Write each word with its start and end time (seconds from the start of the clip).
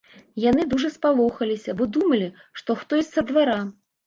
Яны 0.43 0.63
дужа 0.71 0.89
спалохаліся, 0.95 1.75
бо 1.83 1.87
думалі, 1.99 2.31
што 2.63 2.79
хтось 2.81 3.13
са 3.15 3.27
двара. 3.31 3.61